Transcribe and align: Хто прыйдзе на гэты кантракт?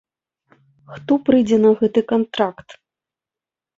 Хто 0.93 1.13
прыйдзе 1.29 1.57
на 1.67 1.71
гэты 1.81 1.99
кантракт? 2.13 2.69